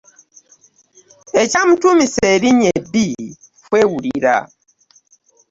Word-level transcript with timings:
Ekyamutuumisa 1.41 2.21
erinnya 2.35 2.69
ebbi 2.77 3.05
kwewulira. 3.67 4.35